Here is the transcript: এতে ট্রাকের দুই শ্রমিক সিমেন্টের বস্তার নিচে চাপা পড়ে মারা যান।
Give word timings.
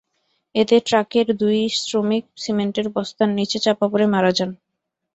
এতে 0.55 0.75
ট্রাকের 0.87 1.27
দুই 1.41 1.59
শ্রমিক 1.79 2.25
সিমেন্টের 2.37 2.87
বস্তার 2.95 3.29
নিচে 3.37 3.57
চাপা 3.65 3.85
পড়ে 3.91 4.05
মারা 4.13 4.31
যান। 4.37 4.51